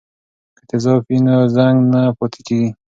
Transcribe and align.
که 0.57 0.63
تیزاب 0.69 0.99
وي 1.07 1.17
نو 1.25 1.35
زنګ 1.55 1.77
نه 1.93 2.01
پاتې 2.17 2.39
کیږي. 2.47 2.69